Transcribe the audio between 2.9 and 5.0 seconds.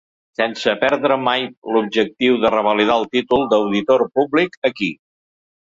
el títol d’auditor públic aquí.